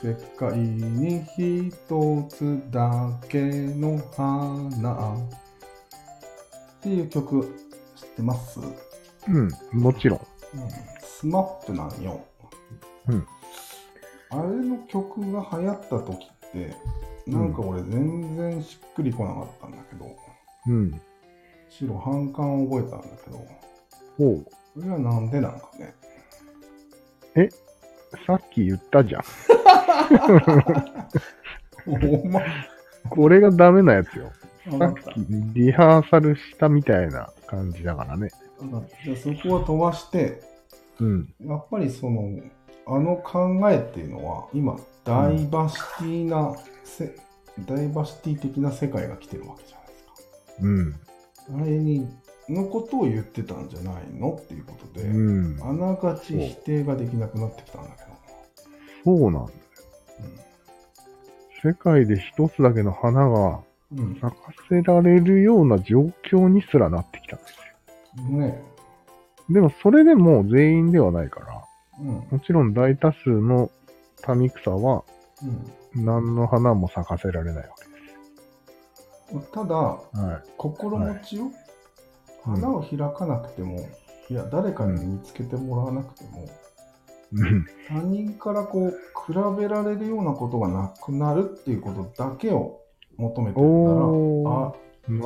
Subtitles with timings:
[0.00, 5.18] 世界に一つだけの花っ
[6.80, 7.42] ていう曲
[7.96, 8.60] 知ってます？
[9.28, 10.20] うん、もちろん。
[11.02, 12.24] スマップなんよ。
[13.08, 13.26] うん。
[14.30, 16.76] あれの曲が流行った時って、
[17.26, 20.16] なんか俺全然しっくりこなかったんだけど、
[20.68, 21.00] うん。
[21.70, 23.44] 白反感を覚えたんだけど、
[24.16, 24.46] ほう。
[24.80, 25.70] それはなんでなんか
[27.34, 27.50] ね？
[28.26, 29.22] さっき言ったじゃん。
[31.86, 32.46] お前、
[33.10, 34.32] これがダメなやつよ。
[34.78, 34.94] さっ。
[34.94, 38.28] きリハーサルしたみたいな感じだからね。
[39.04, 40.42] じゃあそこは飛ばして、
[41.00, 41.34] うん。
[41.44, 42.40] やっぱりその、
[42.86, 46.54] あの考えっていうのは、今、ダイバーシティな、
[46.84, 47.14] せ
[47.66, 50.12] ダイバーシティ的な世界が来てるわけじゃないですか。
[50.62, 51.62] うん。
[51.62, 52.08] あれに、
[52.48, 54.34] のことを言ってたんじゃないの？
[54.34, 55.58] っていうことで、うん。
[55.62, 58.07] あながち否定ができなくなってきたんだけ
[59.16, 59.52] そうなんだ。
[61.64, 64.02] 世界で一つだけの花がど。
[64.02, 64.14] うん。
[64.20, 67.54] 咲かせられるような状況にすらなってきたんです
[68.18, 68.40] うん。
[68.40, 68.54] ねよ。
[69.50, 71.64] でもそれでも全員ではないから、
[72.00, 72.06] うん。
[72.30, 73.70] もちろん大多数の
[74.36, 75.04] 民草は
[75.94, 76.04] うん。
[76.04, 77.74] 何の花も咲かせられないわ
[79.52, 80.26] ただ、けです。
[80.26, 80.42] はい。
[80.56, 81.52] 心持ちよ、うん
[82.44, 83.78] 花を開かなくても、
[84.30, 86.48] いや、誰かに見つけてもらわなくても、うん。
[87.88, 92.80] 他人からこう、比べられるようなことがなくなるっていうことだけを
[93.16, 94.74] 求めてるんだら、おあ、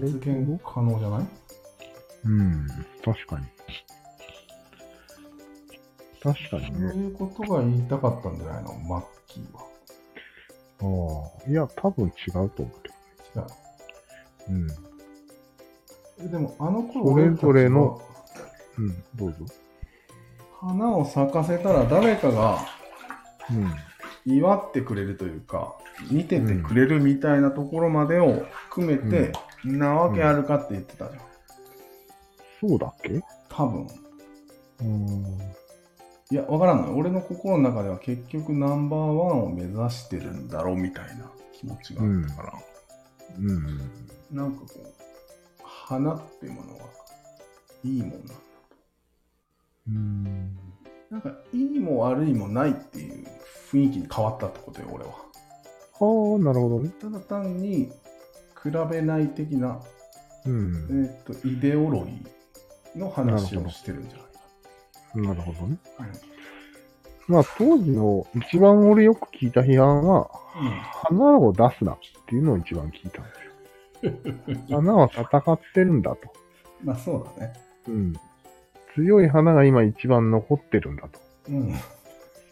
[0.00, 1.26] 実現可能じゃない？
[2.24, 2.66] うん。
[3.04, 3.46] 確かに。
[6.22, 6.94] 確かにそうね。
[6.94, 9.60] いうことが言いたかったんじゃないの、マッキーは。
[10.80, 11.50] ああ。
[11.50, 12.50] いや、多分違うと思う
[12.82, 13.46] け違う。
[13.46, 13.46] ど。
[14.48, 14.66] うん。
[16.26, 18.00] えでも、あの頃それぞれの
[18.78, 19.04] うん。
[19.14, 19.44] どうぞ。
[20.64, 22.58] 花を咲かせたら誰かが
[23.50, 23.72] うん。
[24.26, 25.74] 祝ってくれるというか、
[26.10, 29.32] 見ててくれるみたいなところまでを含めて、
[29.64, 31.20] なわけあるかって言ってたじゃん。
[32.58, 33.20] そうだっけ？
[33.50, 33.86] 多分。
[34.80, 35.24] うん。
[36.30, 36.94] いや、わからんのよ。
[36.96, 42.52] 俺の心の中では結局ナンバーワンを目指してるんだろうみたいな気持ちがあったから、
[43.38, 43.78] うん。
[44.30, 44.86] なんかこう、
[45.62, 46.84] 花っていうものは
[47.84, 48.16] いいもんな。
[49.88, 50.58] うん。
[51.14, 53.24] なんか、いいも悪いもないっていう
[53.70, 55.10] 雰囲気に変わったってことよ、俺は。
[55.12, 56.90] はあ、なるほどね。
[57.00, 57.92] ただ単に、
[58.60, 59.80] 比べない的な、
[60.44, 60.92] うんえ。
[60.92, 64.18] ーっと、イデオロギーの話をしてるんじゃ
[65.18, 65.34] ないか。
[65.34, 65.78] なるほどね。
[66.00, 66.06] うん
[67.26, 70.28] まあ、当時の一番俺よく聞いた批判は、
[71.08, 73.30] 花を出すなっていうのを一番聞いたんで
[74.02, 74.76] すよ。
[74.76, 76.18] 花は戦ってるんだと。
[76.82, 77.52] まあ、そうだね。
[77.88, 78.12] うん。
[78.94, 81.20] 強い花が今一番残ってるんだと。
[81.50, 81.74] うん。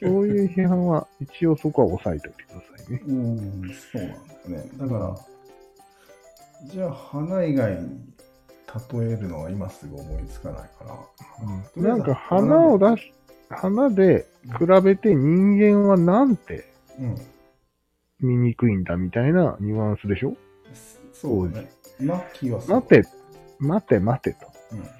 [0.00, 3.02] そういう批判は一応そこは押さえておいてくださいね。
[3.06, 4.70] うん、そうなんだよね。
[4.78, 5.16] だから、
[6.66, 8.00] じゃあ、花以外に
[8.92, 10.84] 例えるのは今すぐ思いつかないか
[11.76, 11.82] ら。
[11.82, 13.12] なんか花を出し、
[13.48, 14.26] 花で
[14.58, 16.64] 比べて人間はなんて
[16.98, 17.16] うん。
[18.20, 20.36] 醜いんだみたいなニュアンスでしょ？
[21.12, 21.70] そうだね。
[22.00, 22.76] マッキーはそう。
[22.76, 23.02] 待て、
[23.58, 24.46] 待て待てと。
[24.72, 24.97] うん。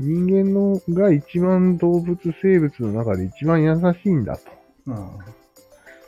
[0.00, 4.50] 人間のが一番動物生物の中で一番優しいんだと
[4.88, 5.12] あ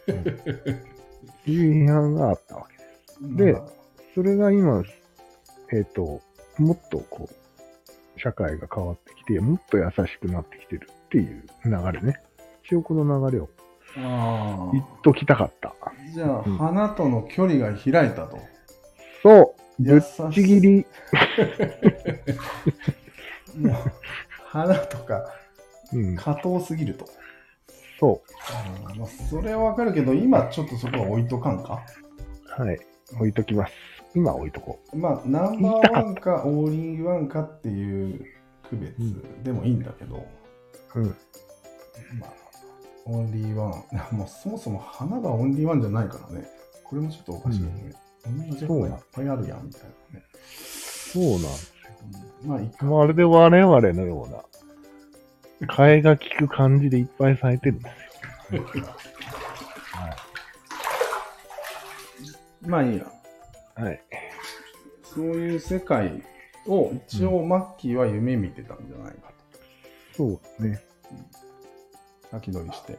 [0.09, 0.85] いう
[1.47, 2.85] 批判があったわけで
[3.21, 3.37] す。
[3.37, 3.63] でまあ
[4.15, 4.85] それが今、
[5.73, 6.21] えっ、と、
[6.59, 7.35] もっとこう、
[8.21, 12.21] 社会が変わってきて、もっと優しくなってきてるっていう流れね。
[12.65, 13.49] 一応この流れを
[13.97, 15.75] あ言っときたかった。
[16.11, 18.39] ーじゃあ、うん花との距離が開いたと。
[19.23, 20.85] そうぶっちぎり。
[23.57, 23.77] もう、
[24.47, 25.25] 花とか、
[25.93, 26.17] うん。
[26.17, 27.07] 過当すぎると。
[28.01, 31.85] そあーまあ、それはわかるけど、今ちょっとそこは置いとかんか？
[32.59, 32.63] う。
[32.63, 32.79] はい。
[33.15, 33.73] 置いときます。
[34.15, 38.27] 今置いとこまあ、ナンバーワンかオールインワンかっていう
[38.69, 38.95] 区別
[39.43, 40.27] でもいいんだけど、
[40.95, 41.01] う。
[41.01, 41.07] うん。
[42.19, 42.33] まあ、
[43.07, 44.17] オンリーワン。
[44.17, 46.47] もうそもそも花がオンリーワンじゃないからね。
[46.85, 47.93] これもちょっとおかしいよね。
[48.25, 49.83] 同じ花いっぱいあるやん、みたい
[50.13, 50.25] なね。
[51.13, 51.72] そうなんですうん
[52.45, 52.85] まあ、いいか。
[52.87, 54.27] まるで我々のよ
[55.61, 57.91] うな、替えが利く感じでいっぱい咲いてるんで
[58.51, 58.85] すよ。
[62.67, 63.07] まあいいや。
[63.75, 64.01] はい。
[65.03, 66.23] そういう世界
[66.67, 69.33] を一応マッキーは夢見てたんじゃないか
[70.13, 70.83] そうですね。
[72.31, 72.39] と。
[72.39, 72.99] 先取りして。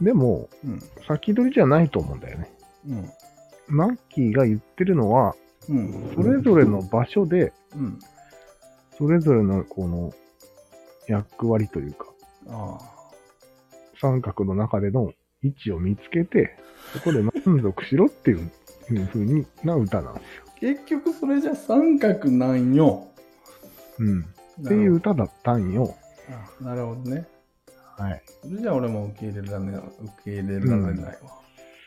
[0.00, 0.80] でも、うん。
[1.06, 2.50] 先取りじゃないと思うんだよね。
[2.88, 3.10] うん。
[3.68, 5.34] マッキーが言ってるのは、
[5.70, 6.12] うん。
[6.14, 7.98] それぞれの場所で、うん。
[8.98, 10.12] それぞれのこの
[11.06, 12.06] 役割というか、
[12.48, 12.80] ああ。
[14.00, 15.12] 三角の中での
[15.42, 16.56] 位置を見つけて、
[16.92, 17.32] そこで満
[17.62, 18.50] 足しろっていう
[18.90, 20.26] いう風にな歌なんです
[20.60, 22.84] 結局それじゃ三角なんよ。
[22.84, 23.06] よ。
[23.98, 24.20] うん。
[24.20, 24.24] っ
[24.66, 25.94] ていう歌だったんよ。
[26.60, 27.26] あなるほどね。
[27.96, 28.22] はい。
[28.42, 29.74] それじゃ俺も受け入れられない。
[29.76, 29.84] 受
[30.24, 31.14] け入れられないわ。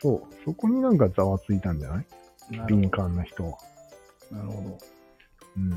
[0.00, 0.22] そう。
[0.44, 2.06] そこになんかざわついたんじゃない？
[2.66, 3.58] 敏感な人は。
[4.30, 4.36] ど。
[4.36, 4.78] なるほ
[5.56, 5.70] うん。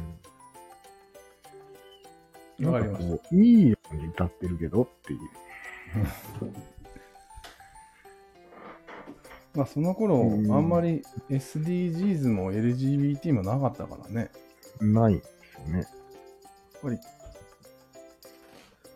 [2.59, 2.71] ど。
[2.71, 5.19] わかりましなんかこういいように歌ってるけどっていう。
[6.39, 6.45] た。
[9.57, 14.29] まあその頃、うんあんまり SDGs も LGBT もなかったからね。
[14.79, 15.79] ないんですよね。
[15.79, 15.87] やっ
[16.81, 16.99] ぱり、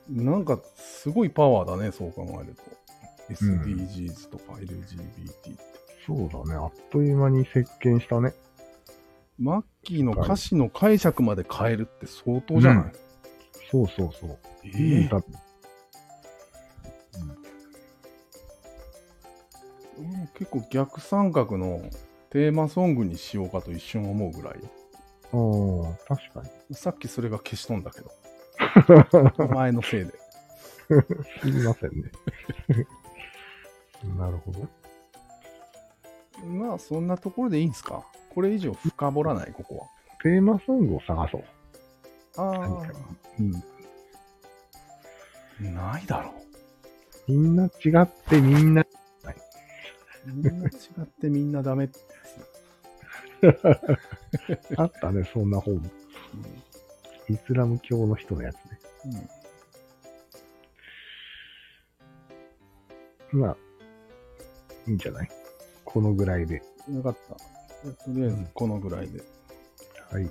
[0.09, 2.61] なんかすごいパワーだね、そう考えると。
[3.33, 5.51] SDGs とか LGBT って。
[6.05, 6.55] そうだね。
[6.55, 8.33] あっという間に席巻したね。
[9.41, 12.91] マッキーの歌詞の解釈まで変えるって相当じゃない、
[13.71, 14.37] そうそうそう。
[14.63, 14.71] えい
[15.01, 15.17] い歌。
[19.97, 21.81] 俺も結構逆三角の
[22.29, 24.53] テーマソングにしようかと一瞬思うぐらい。
[24.53, 24.57] あ
[25.33, 26.75] あ、確かに。
[26.75, 28.11] さっきそれが消しとんだけど。
[29.43, 30.11] お前のせいで。
[31.41, 32.11] すみませんね。
[34.17, 34.67] なるほど。
[36.45, 38.03] まあそんなところでいいんすか？
[38.33, 39.87] これ以上深掘らない、ここは。
[40.23, 41.43] テーマソングを探そう。
[42.37, 42.93] あ何か
[43.39, 43.55] うん。
[45.77, 46.33] あ、ないだろ
[47.27, 47.69] みんな違
[48.01, 48.87] ってみんな、う。
[50.27, 51.99] みんな違ってみんなダメって
[53.41, 54.77] やつ。
[54.77, 55.91] あったね、そんな本。
[57.27, 58.79] イスラム教の人のやつね。
[63.33, 63.41] うん。
[63.41, 63.57] まあ、
[64.87, 65.29] いいんじゃない？
[65.85, 66.61] このぐらいで。
[66.87, 66.95] うん。
[66.97, 67.37] よかった。
[67.81, 69.23] とりあえずこのぐらいで。
[70.11, 70.29] はい。